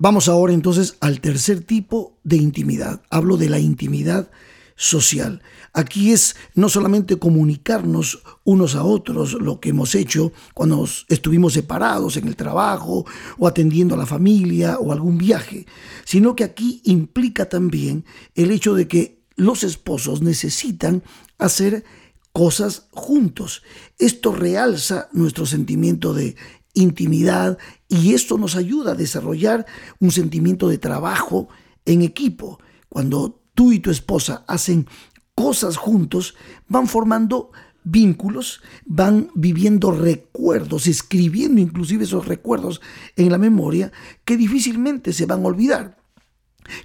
Vamos 0.00 0.28
ahora 0.28 0.52
entonces 0.52 0.96
al 1.00 1.20
tercer 1.20 1.64
tipo 1.64 2.20
de 2.22 2.36
intimidad. 2.36 3.02
Hablo 3.10 3.36
de 3.36 3.48
la 3.48 3.58
intimidad 3.58 4.30
social. 4.76 5.42
Aquí 5.72 6.12
es 6.12 6.36
no 6.54 6.68
solamente 6.68 7.18
comunicarnos 7.18 8.22
unos 8.44 8.76
a 8.76 8.84
otros 8.84 9.32
lo 9.32 9.58
que 9.58 9.70
hemos 9.70 9.96
hecho 9.96 10.32
cuando 10.54 10.88
estuvimos 11.08 11.54
separados 11.54 12.16
en 12.16 12.28
el 12.28 12.36
trabajo 12.36 13.06
o 13.38 13.48
atendiendo 13.48 13.96
a 13.96 13.98
la 13.98 14.06
familia 14.06 14.78
o 14.78 14.92
algún 14.92 15.18
viaje, 15.18 15.66
sino 16.04 16.36
que 16.36 16.44
aquí 16.44 16.80
implica 16.84 17.48
también 17.48 18.04
el 18.36 18.52
hecho 18.52 18.76
de 18.76 18.86
que 18.86 19.24
los 19.34 19.64
esposos 19.64 20.22
necesitan 20.22 21.02
hacer 21.38 21.82
cosas 22.32 22.86
juntos. 22.92 23.64
Esto 23.98 24.30
realza 24.30 25.08
nuestro 25.12 25.44
sentimiento 25.44 26.14
de 26.14 26.36
intimidad 26.74 27.58
y 27.88 28.14
esto 28.14 28.36
nos 28.36 28.54
ayuda 28.56 28.92
a 28.92 28.96
desarrollar 28.96 29.66
un 29.98 30.10
sentimiento 30.10 30.68
de 30.68 30.78
trabajo 30.78 31.48
en 31.84 32.02
equipo. 32.02 32.60
Cuando 32.88 33.40
tú 33.54 33.72
y 33.72 33.80
tu 33.80 33.90
esposa 33.90 34.44
hacen 34.46 34.86
cosas 35.34 35.76
juntos, 35.76 36.34
van 36.68 36.86
formando 36.86 37.50
vínculos, 37.84 38.60
van 38.84 39.30
viviendo 39.34 39.90
recuerdos, 39.90 40.86
escribiendo 40.86 41.60
inclusive 41.60 42.04
esos 42.04 42.26
recuerdos 42.26 42.80
en 43.16 43.30
la 43.30 43.38
memoria 43.38 43.90
que 44.24 44.36
difícilmente 44.36 45.12
se 45.12 45.26
van 45.26 45.42
a 45.42 45.46
olvidar 45.46 45.97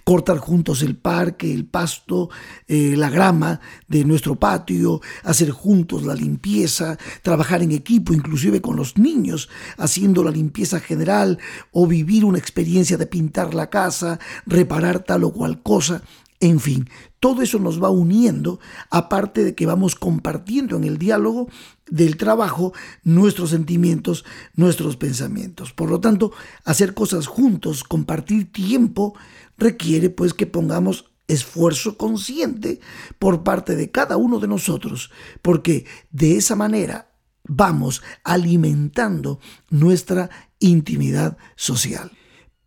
cortar 0.03 0.37
juntos 0.37 0.81
el 0.81 0.95
parque, 0.95 1.53
el 1.53 1.65
pasto, 1.65 2.29
eh, 2.67 2.95
la 2.97 3.09
grama 3.09 3.59
de 3.87 4.05
nuestro 4.05 4.35
patio, 4.35 5.01
hacer 5.23 5.51
juntos 5.51 6.03
la 6.03 6.15
limpieza, 6.15 6.97
trabajar 7.21 7.61
en 7.61 7.71
equipo, 7.71 8.13
inclusive 8.13 8.61
con 8.61 8.75
los 8.75 8.97
niños, 8.97 9.49
haciendo 9.77 10.23
la 10.23 10.31
limpieza 10.31 10.79
general 10.79 11.39
o 11.71 11.87
vivir 11.87 12.25
una 12.25 12.37
experiencia 12.37 12.97
de 12.97 13.07
pintar 13.07 13.53
la 13.53 13.69
casa, 13.69 14.19
reparar 14.45 14.99
tal 14.99 15.23
o 15.23 15.31
cual 15.31 15.61
cosa. 15.61 16.03
En 16.43 16.59
fin, 16.59 16.89
todo 17.21 17.41
eso 17.41 17.57
nos 17.57 17.81
va 17.81 17.89
uniendo, 17.89 18.59
aparte 18.89 19.45
de 19.45 19.55
que 19.55 19.65
vamos 19.65 19.95
compartiendo 19.95 20.75
en 20.75 20.83
el 20.83 20.97
diálogo 20.97 21.47
del 21.89 22.17
trabajo 22.17 22.73
nuestros 23.05 23.51
sentimientos, 23.51 24.25
nuestros 24.53 24.97
pensamientos. 24.97 25.71
Por 25.71 25.89
lo 25.89 26.01
tanto, 26.01 26.33
hacer 26.65 26.93
cosas 26.93 27.27
juntos, 27.27 27.85
compartir 27.85 28.51
tiempo, 28.51 29.15
requiere 29.57 30.09
pues 30.09 30.33
que 30.33 30.45
pongamos 30.45 31.13
esfuerzo 31.29 31.97
consciente 31.97 32.81
por 33.19 33.43
parte 33.43 33.77
de 33.77 33.89
cada 33.89 34.17
uno 34.17 34.39
de 34.39 34.49
nosotros, 34.49 35.11
porque 35.41 35.85
de 36.11 36.35
esa 36.35 36.57
manera 36.57 37.13
vamos 37.45 38.03
alimentando 38.25 39.39
nuestra 39.69 40.29
intimidad 40.59 41.37
social. 41.55 42.11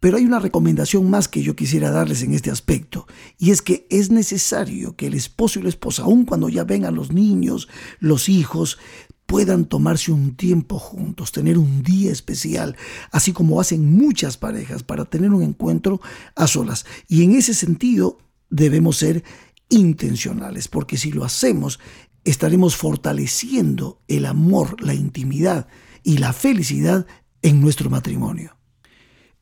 Pero 0.07 0.19
hay 0.19 0.25
una 0.25 0.38
recomendación 0.38 1.11
más 1.11 1.27
que 1.27 1.42
yo 1.42 1.57
quisiera 1.57 1.90
darles 1.90 2.23
en 2.23 2.33
este 2.33 2.53
aspecto, 2.53 3.09
y 3.38 3.51
es 3.51 3.61
que 3.61 3.88
es 3.90 4.09
necesario 4.09 4.95
que 4.95 5.09
el 5.09 5.14
esposo 5.14 5.59
y 5.59 5.64
la 5.64 5.69
esposa, 5.69 6.05
aun 6.05 6.25
cuando 6.25 6.49
ya 6.49 6.62
vengan 6.62 6.95
los 6.95 7.11
niños, 7.11 7.66
los 7.99 8.29
hijos, 8.29 8.79
puedan 9.27 9.64
tomarse 9.64 10.12
un 10.12 10.37
tiempo 10.37 10.79
juntos, 10.79 11.33
tener 11.33 11.59
un 11.59 11.83
día 11.83 12.12
especial, 12.12 12.77
así 13.11 13.33
como 13.33 13.61
hacen 13.61 13.97
muchas 13.97 14.37
parejas 14.37 14.85
para 14.85 15.07
tener 15.07 15.33
un 15.33 15.42
encuentro 15.42 16.01
a 16.37 16.47
solas. 16.47 16.87
Y 17.09 17.25
en 17.25 17.33
ese 17.35 17.53
sentido 17.53 18.19
debemos 18.49 18.99
ser 18.99 19.25
intencionales, 19.71 20.69
porque 20.69 20.99
si 20.99 21.11
lo 21.11 21.25
hacemos, 21.25 21.81
estaremos 22.23 22.77
fortaleciendo 22.77 24.05
el 24.07 24.27
amor, 24.27 24.81
la 24.81 24.95
intimidad 24.95 25.66
y 26.05 26.19
la 26.19 26.33
felicidad 26.33 27.09
en 27.42 27.61
nuestro 27.61 27.90
matrimonio. 27.90 28.57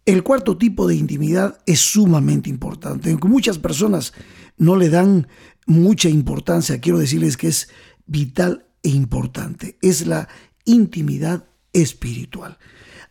El 0.07 0.23
cuarto 0.23 0.59
tipo 0.59 0.87
de 0.87 0.97
intimidad 0.97 1.61
es 1.65 1.81
sumamente 1.81 2.51
importante, 2.51 3.11
aunque 3.11 3.29
muchas 3.29 3.59
personas 3.59 4.13
no 4.59 4.77
le 4.77 4.91
dan 4.91 5.29
mucha 5.67 6.11
importancia, 6.11 6.81
quiero 6.81 6.99
decirles 6.99 7.39
que 7.39 7.49
es 7.49 7.69
vital 8.07 8.67
e 8.83 8.91
importante, 8.91 9.79
es 9.81 10.07
la 10.07 10.29
intimidad 10.67 11.47
espiritual. 11.73 12.59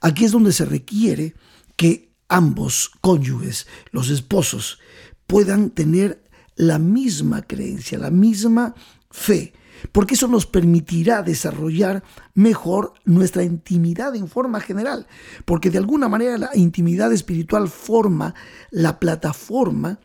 Aquí 0.02 0.26
es 0.26 0.32
donde 0.32 0.52
se 0.52 0.66
requiere 0.66 1.34
que 1.76 2.14
ambos 2.30 2.92
cónyuges, 3.02 3.68
los 3.92 4.10
esposos, 4.10 4.80
puedan 5.26 5.72
tener 5.72 6.24
la 6.56 6.78
misma 6.78 7.42
creencia, 7.42 7.98
la 7.98 8.12
misma 8.12 8.76
fe, 9.10 9.54
porque 9.92 10.16
eso 10.16 10.28
nos 10.28 10.46
permitirá 10.46 11.24
desarrollar 11.24 12.04
mejor 12.34 12.94
nuestra 13.06 13.44
intimidad 13.44 14.16
en 14.16 14.28
forma 14.28 14.60
general, 14.60 15.08
porque 15.46 15.70
de 15.70 15.78
alguna 15.78 16.10
manera 16.10 16.38
la 16.38 16.50
intimidad 16.54 17.12
espiritual 17.12 17.68
forma 17.68 18.34
la 18.72 19.00
plataforma 19.00 20.00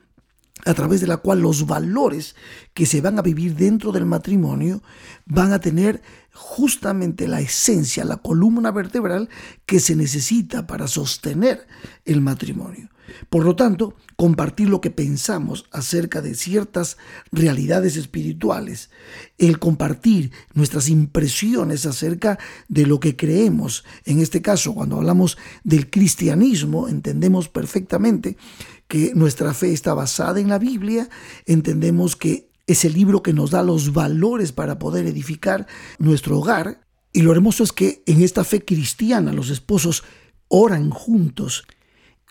a 0.65 0.75
través 0.75 1.01
de 1.01 1.07
la 1.07 1.19
cual 1.19 1.41
los 1.41 1.67
valores 1.67 2.35
que 2.75 2.87
se 2.87 3.01
van 3.01 3.19
a 3.19 3.23
vivir 3.23 3.55
dentro 3.55 3.93
del 3.93 4.07
matrimonio 4.07 4.83
van 5.25 5.53
a 5.53 5.61
tener 5.61 6.03
justamente 6.39 7.27
la 7.27 7.41
esencia, 7.41 8.05
la 8.05 8.19
columna 8.19 8.71
vertebral 8.71 9.29
que 9.67 9.81
se 9.81 9.97
necesita 9.97 10.67
para 10.67 10.87
sostener 10.87 11.67
el 12.05 12.21
matrimonio. 12.21 12.89
Por 13.29 13.45
lo 13.45 13.57
tanto, 13.57 13.97
compartir 14.17 14.69
lo 14.69 14.81
que 14.81 14.91
pensamos 14.91 15.67
acerca 15.73 16.21
de 16.21 16.35
ciertas 16.35 16.97
realidades 17.33 17.97
espirituales, 17.97 18.91
el 19.39 19.59
compartir 19.59 20.31
nuestras 20.55 20.89
impresiones 20.89 21.87
acerca 21.87 22.39
de 22.69 22.87
lo 22.87 23.01
que 23.01 23.17
creemos, 23.17 23.85
en 24.05 24.21
este 24.21 24.43
caso 24.43 24.75
cuando 24.75 24.97
hablamos 24.97 25.39
del 25.65 25.91
cristianismo, 25.91 26.89
entendemos 26.89 27.49
perfectamente 27.49 28.37
que 28.87 29.13
nuestra 29.15 29.55
fe 29.55 29.73
está 29.73 29.95
basada 29.95 30.39
en 30.39 30.49
la 30.49 30.59
Biblia, 30.59 31.09
entendemos 31.47 32.15
que 32.15 32.48
es 32.69 32.85
el 32.85 32.93
libro 32.93 33.23
que 33.23 33.33
nos 33.33 33.51
da 33.51 33.65
los 33.65 33.93
valores 33.93 34.53
para 34.53 34.79
poder 34.79 35.07
edificar 35.07 35.67
nuestro 35.99 36.39
hogar. 36.39 36.83
Y 37.13 37.23
lo 37.23 37.33
hermoso 37.33 37.65
es 37.65 37.73
que 37.73 38.05
en 38.07 38.23
esta 38.23 38.45
fe 38.45 38.65
cristiana 38.65 39.33
los 39.33 39.49
esposos 39.49 40.05
oran 40.47 40.91
juntos, 40.91 41.65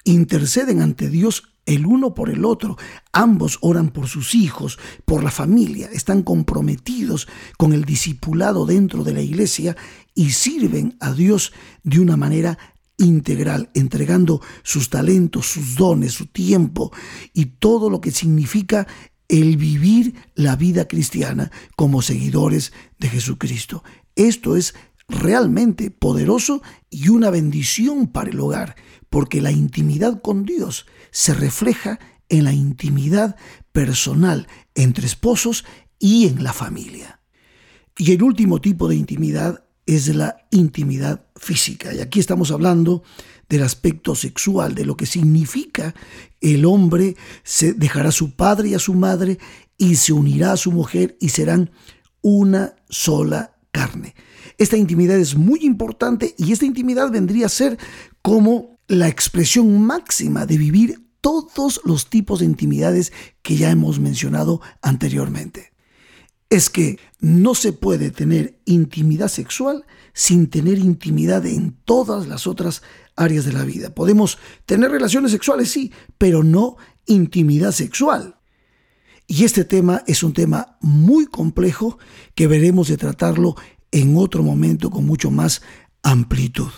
interceden 0.05 0.81
ante 0.81 1.09
Dios 1.09 1.55
el 1.65 1.87
uno 1.87 2.13
por 2.13 2.29
el 2.29 2.45
otro. 2.45 2.77
Ambos 3.11 3.57
oran 3.61 3.89
por 3.89 4.07
sus 4.07 4.35
hijos, 4.35 4.77
por 5.05 5.23
la 5.23 5.31
familia, 5.31 5.89
están 5.91 6.21
comprometidos 6.21 7.27
con 7.57 7.73
el 7.73 7.83
discipulado 7.83 8.67
dentro 8.67 9.03
de 9.03 9.13
la 9.13 9.21
iglesia 9.21 9.75
y 10.13 10.29
sirven 10.31 10.97
a 10.99 11.13
Dios 11.13 11.51
de 11.83 11.99
una 11.99 12.15
manera 12.15 12.59
integral, 12.99 13.69
entregando 13.73 14.41
sus 14.63 14.89
talentos, 14.89 15.47
sus 15.47 15.75
dones, 15.75 16.13
su 16.13 16.27
tiempo 16.27 16.91
y 17.33 17.45
todo 17.45 17.89
lo 17.89 18.01
que 18.01 18.11
significa 18.11 18.87
el 19.27 19.57
vivir 19.57 20.15
la 20.35 20.55
vida 20.55 20.87
cristiana 20.87 21.51
como 21.75 22.01
seguidores 22.01 22.73
de 22.99 23.09
Jesucristo. 23.09 23.83
Esto 24.15 24.55
es 24.55 24.73
realmente 25.07 25.91
poderoso 25.91 26.61
y 26.89 27.09
una 27.09 27.29
bendición 27.29 28.07
para 28.07 28.29
el 28.29 28.39
hogar, 28.39 28.75
porque 29.09 29.41
la 29.41 29.51
intimidad 29.51 30.21
con 30.21 30.45
Dios 30.45 30.85
se 31.11 31.33
refleja 31.33 31.99
en 32.29 32.43
la 32.43 32.53
intimidad 32.53 33.35
personal 33.71 34.47
entre 34.75 35.05
esposos 35.05 35.65
y 35.99 36.27
en 36.27 36.43
la 36.43 36.53
familia. 36.53 37.21
Y 37.97 38.11
el 38.11 38.21
último 38.21 38.61
tipo 38.61 38.87
de 38.87 38.95
intimidad 38.95 39.63
es 39.85 40.13
la 40.13 40.45
intimidad 40.51 41.25
física. 41.35 41.93
Y 41.93 41.99
aquí 41.99 42.19
estamos 42.19 42.51
hablando 42.51 43.03
del 43.49 43.63
aspecto 43.63 44.15
sexual, 44.15 44.75
de 44.75 44.85
lo 44.85 44.97
que 44.97 45.05
significa 45.05 45.95
el 46.41 46.65
hombre 46.65 47.15
se 47.43 47.73
dejará 47.73 48.09
a 48.09 48.13
su 48.13 48.35
padre 48.35 48.69
y 48.69 48.73
a 48.73 48.79
su 48.79 48.93
madre 48.93 49.39
y 49.77 49.95
se 49.95 50.13
unirá 50.13 50.51
a 50.51 50.57
su 50.57 50.71
mujer 50.71 51.17
y 51.19 51.29
serán 51.29 51.71
una 52.21 52.75
sola 52.89 53.57
carne. 53.71 54.15
Esta 54.57 54.77
intimidad 54.77 55.17
es 55.17 55.35
muy 55.35 55.59
importante 55.61 56.35
y 56.37 56.51
esta 56.51 56.65
intimidad 56.65 57.11
vendría 57.11 57.45
a 57.45 57.49
ser 57.49 57.77
como 58.21 58.79
la 58.87 59.07
expresión 59.07 59.81
máxima 59.81 60.45
de 60.45 60.57
vivir 60.57 61.07
todos 61.21 61.81
los 61.83 62.09
tipos 62.09 62.39
de 62.39 62.45
intimidades 62.45 63.13
que 63.41 63.55
ya 63.55 63.69
hemos 63.69 63.99
mencionado 63.99 64.61
anteriormente 64.81 65.76
es 66.49 66.69
que 66.69 66.99
no 67.19 67.55
se 67.55 67.73
puede 67.73 68.11
tener 68.11 68.59
intimidad 68.65 69.27
sexual 69.27 69.85
sin 70.13 70.49
tener 70.49 70.77
intimidad 70.77 71.45
en 71.45 71.75
todas 71.85 72.27
las 72.27 72.47
otras 72.47 72.81
áreas 73.15 73.45
de 73.45 73.53
la 73.53 73.63
vida. 73.63 73.93
Podemos 73.93 74.37
tener 74.65 74.91
relaciones 74.91 75.31
sexuales, 75.31 75.69
sí, 75.69 75.91
pero 76.17 76.43
no 76.43 76.77
intimidad 77.05 77.71
sexual. 77.71 78.35
Y 79.27 79.43
este 79.43 79.65
tema 79.65 80.03
es 80.07 80.23
un 80.23 80.33
tema 80.33 80.77
muy 80.79 81.25
complejo 81.25 81.99
que 82.33 82.47
veremos 82.47 82.87
de 82.87 82.97
tratarlo 82.97 83.55
en 83.91 84.15
otro 84.17 84.41
momento 84.41 84.89
con 84.89 85.05
mucho 85.05 85.29
más 85.29 85.61
amplitud. 86.01 86.71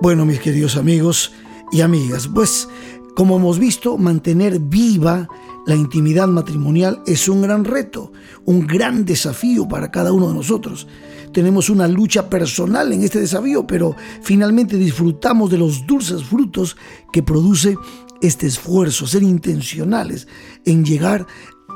Bueno, 0.00 0.26
mis 0.26 0.40
queridos 0.40 0.76
amigos, 0.76 1.32
y 1.72 1.80
amigas. 1.80 2.28
Pues, 2.32 2.68
como 3.14 3.36
hemos 3.36 3.58
visto, 3.58 3.98
mantener 3.98 4.58
viva 4.58 5.28
la 5.66 5.76
intimidad 5.76 6.26
matrimonial 6.26 7.02
es 7.06 7.28
un 7.28 7.42
gran 7.42 7.64
reto, 7.64 8.12
un 8.44 8.66
gran 8.66 9.04
desafío 9.04 9.68
para 9.68 9.90
cada 9.90 10.12
uno 10.12 10.28
de 10.28 10.34
nosotros. 10.34 10.88
Tenemos 11.32 11.70
una 11.70 11.86
lucha 11.86 12.28
personal 12.28 12.92
en 12.92 13.02
este 13.02 13.20
desafío, 13.20 13.66
pero 13.66 13.94
finalmente 14.22 14.76
disfrutamos 14.76 15.50
de 15.50 15.58
los 15.58 15.86
dulces 15.86 16.24
frutos 16.24 16.76
que 17.12 17.22
produce 17.22 17.76
este 18.20 18.46
esfuerzo, 18.46 19.06
ser 19.06 19.22
intencionales 19.22 20.26
en 20.64 20.84
llegar 20.84 21.26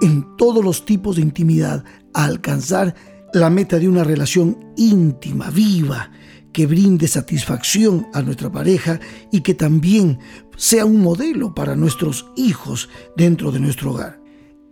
en 0.03 0.37
todos 0.37 0.65
los 0.65 0.85
tipos 0.85 1.17
de 1.17 1.23
intimidad 1.23 1.85
a 2.13 2.25
alcanzar 2.25 2.95
la 3.33 3.51
meta 3.51 3.79
de 3.79 3.89
una 3.89 4.05
relación 4.05 4.73
íntima, 4.77 5.51
viva, 5.51 6.11
que 6.53 6.67
brinde 6.67 7.09
satisfacción 7.09 8.07
a 8.15 8.23
nuestra 8.23 8.51
pareja 8.51 9.01
y 9.31 9.41
que 9.41 9.55
también 9.55 10.19
sea 10.57 10.85
un 10.85 11.01
modelo 11.01 11.55
para 11.55 11.77
nuestros 11.77 12.27
hijos 12.37 12.89
dentro 13.17 13.53
de 13.53 13.61
nuestro 13.61 13.93
hogar. 13.93 14.27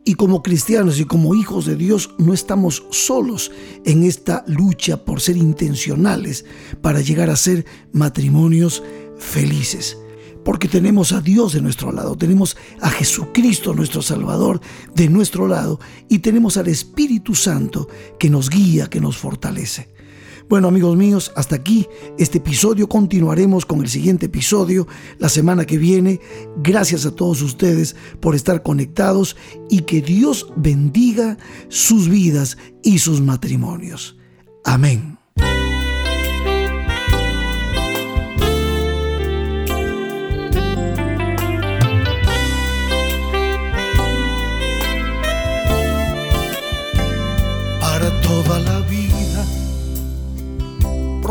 Y 0.06 0.14
como 0.14 0.42
cristianos 0.42 1.00
y 1.00 1.06
como 1.06 1.34
hijos 1.34 1.64
de 1.64 1.76
Dios 1.76 2.14
no 2.18 2.34
estamos 2.34 2.84
solos 2.90 3.50
en 3.86 4.02
esta 4.02 4.44
lucha 4.46 5.02
por 5.02 5.22
ser 5.22 5.38
intencionales 5.38 6.44
para 6.82 7.00
llegar 7.00 7.30
a 7.30 7.36
ser 7.36 7.64
matrimonios 7.92 8.82
felices. 9.18 9.96
Porque 10.44 10.68
tenemos 10.68 11.12
a 11.12 11.22
Dios 11.22 11.54
de 11.54 11.62
nuestro 11.62 11.90
lado, 11.90 12.16
tenemos 12.16 12.54
a 12.82 12.90
Jesucristo 12.90 13.72
nuestro 13.72 14.02
Salvador 14.02 14.60
de 14.94 15.08
nuestro 15.08 15.48
lado 15.48 15.80
y 16.10 16.18
tenemos 16.18 16.58
al 16.58 16.68
Espíritu 16.68 17.34
Santo 17.34 17.88
que 18.18 18.28
nos 18.28 18.50
guía, 18.50 18.90
que 18.90 19.00
nos 19.00 19.16
fortalece. 19.16 19.93
Bueno 20.48 20.68
amigos 20.68 20.96
míos, 20.96 21.32
hasta 21.36 21.56
aquí 21.56 21.86
este 22.18 22.38
episodio. 22.38 22.88
Continuaremos 22.88 23.64
con 23.64 23.80
el 23.80 23.88
siguiente 23.88 24.26
episodio 24.26 24.86
la 25.18 25.28
semana 25.28 25.64
que 25.64 25.78
viene. 25.78 26.20
Gracias 26.62 27.06
a 27.06 27.14
todos 27.14 27.40
ustedes 27.40 27.96
por 28.20 28.34
estar 28.34 28.62
conectados 28.62 29.36
y 29.70 29.80
que 29.80 30.02
Dios 30.02 30.52
bendiga 30.56 31.38
sus 31.68 32.08
vidas 32.08 32.58
y 32.82 32.98
sus 32.98 33.20
matrimonios. 33.20 34.18
Amén. 34.64 35.18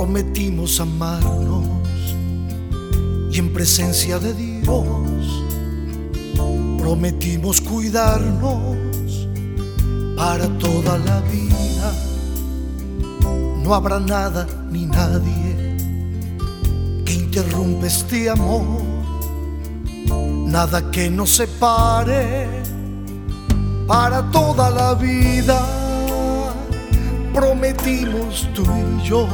Prometimos 0.03 0.81
amarnos 0.81 1.63
y 3.31 3.39
en 3.39 3.53
presencia 3.53 4.19
de 4.19 4.33
Dios 4.33 4.83
prometimos 6.77 7.61
cuidarnos 7.61 9.29
para 10.17 10.45
toda 10.59 10.97
la 10.97 11.21
vida. 11.21 11.93
No 13.63 13.73
habrá 13.73 13.97
nada 14.01 14.45
ni 14.69 14.85
nadie 14.85 15.77
que 17.05 17.13
interrumpa 17.13 17.87
este 17.87 18.29
amor, 18.29 18.81
nada 20.47 20.91
que 20.91 21.09
nos 21.09 21.29
separe 21.29 22.61
para 23.87 24.29
toda 24.31 24.69
la 24.69 24.95
vida. 24.95 25.65
Prometimos 27.33 28.49
tú 28.53 28.65
y 28.99 29.07
yo 29.07 29.27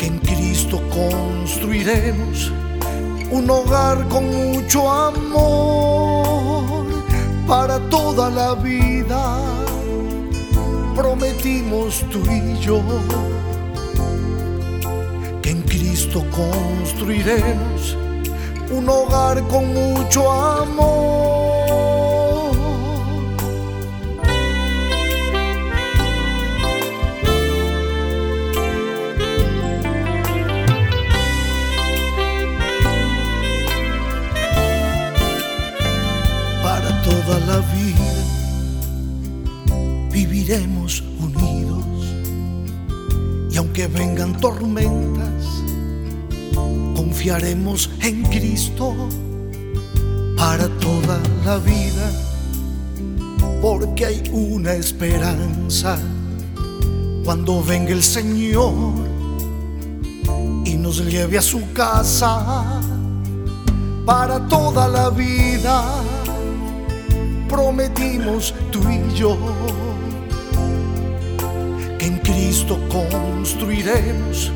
que 0.00 0.06
en 0.06 0.18
Cristo 0.20 0.80
construiremos 0.88 2.50
un 3.30 3.50
hogar 3.50 4.08
con 4.08 4.24
mucho 4.30 4.90
amor 4.90 6.86
para 7.46 7.78
toda 7.90 8.30
la 8.30 8.54
vida. 8.54 9.38
Prometimos 10.96 12.02
tú 12.10 12.22
y 12.30 12.58
yo 12.60 12.80
que 15.42 15.50
en 15.50 15.60
Cristo 15.62 16.24
construiremos 16.30 17.94
un 18.70 18.88
hogar 18.88 19.42
con 19.48 19.74
mucho 19.74 20.32
amor. 20.32 21.39
Viviremos 40.50 41.02
unidos. 41.20 41.84
Y 43.52 43.56
aunque 43.56 43.86
vengan 43.86 44.38
tormentas 44.40 45.44
confiaremos 46.96 47.90
en 48.00 48.22
Cristo 48.22 48.94
para 50.36 50.68
toda 50.78 51.20
la 51.44 51.58
vida 51.58 52.10
porque 53.62 54.06
hay 54.06 54.22
una 54.32 54.72
esperanza. 54.72 55.98
Cuando 57.24 57.62
venga 57.62 57.92
el 57.92 58.02
Señor 58.02 58.72
y 60.64 60.74
nos 60.74 61.04
lleve 61.04 61.38
a 61.38 61.42
su 61.42 61.60
casa 61.72 62.80
para 64.04 64.44
toda 64.48 64.88
la 64.88 65.10
vida 65.10 65.84
prometimos 67.48 68.54
tú 68.72 68.80
y 68.88 69.14
yo 69.14 69.36
Cristo 72.60 72.78
construiremos. 72.90 74.52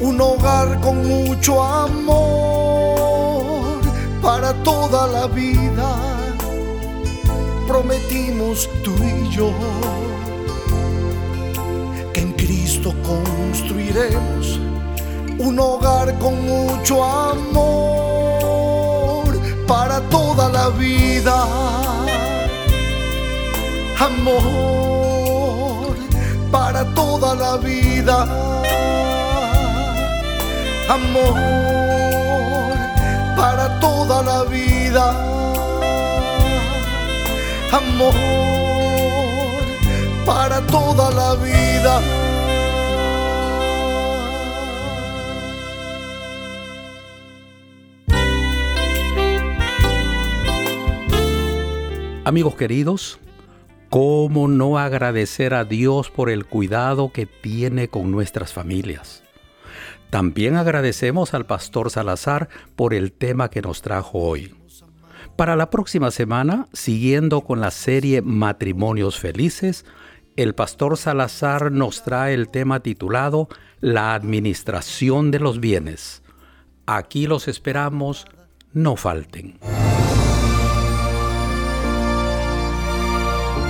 Un 0.00 0.20
hogar 0.20 0.78
con 0.82 1.08
mucho 1.08 1.62
amor 1.62 3.00
para 4.20 4.52
toda 4.62 5.06
la 5.06 5.28
vida. 5.28 5.96
Prometimos 7.66 8.68
tú 8.84 8.92
y 9.02 9.30
yo 9.30 9.50
que 12.12 12.20
en 12.20 12.32
Cristo 12.34 12.92
construiremos 13.02 14.60
un 15.38 15.58
hogar 15.58 16.18
con 16.18 16.34
mucho 16.44 17.02
amor 17.02 18.12
para 19.66 20.02
toda 20.10 20.50
la 20.50 20.68
vida. 20.68 21.46
Amor 23.98 25.11
toda 27.22 27.36
la 27.36 27.56
vida. 27.56 28.16
Amor 30.88 31.34
para 33.36 33.78
toda 33.78 34.22
la 34.24 34.42
vida. 34.42 35.04
Amor 37.70 38.14
para 40.26 40.60
toda 40.66 41.10
la 41.12 41.34
vida. 41.36 42.02
Amigos 52.24 52.54
queridos, 52.56 53.20
¿cómo 53.92 54.48
no 54.48 54.78
agradecer 54.78 55.52
a 55.52 55.66
Dios 55.66 56.10
por 56.10 56.30
el 56.30 56.46
cuidado 56.46 57.12
que 57.12 57.26
tiene 57.26 57.88
con 57.88 58.10
nuestras 58.10 58.50
familias? 58.50 59.22
También 60.08 60.56
agradecemos 60.56 61.34
al 61.34 61.44
pastor 61.44 61.90
Salazar 61.90 62.48
por 62.74 62.94
el 62.94 63.12
tema 63.12 63.50
que 63.50 63.60
nos 63.60 63.82
trajo 63.82 64.20
hoy. 64.20 64.54
Para 65.36 65.56
la 65.56 65.68
próxima 65.68 66.10
semana, 66.10 66.68
siguiendo 66.72 67.42
con 67.42 67.60
la 67.60 67.70
serie 67.70 68.22
Matrimonios 68.22 69.18
Felices, 69.18 69.84
el 70.36 70.54
pastor 70.54 70.96
Salazar 70.96 71.70
nos 71.70 72.02
trae 72.02 72.32
el 72.32 72.48
tema 72.48 72.80
titulado 72.80 73.48
La 73.80 74.14
administración 74.14 75.30
de 75.30 75.38
los 75.38 75.60
bienes. 75.60 76.22
Aquí 76.86 77.26
los 77.26 77.46
esperamos, 77.46 78.24
no 78.72 78.96
falten. 78.96 79.58